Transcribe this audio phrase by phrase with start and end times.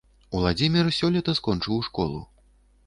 [0.37, 2.19] Уладзімір сёлета скончыў школу.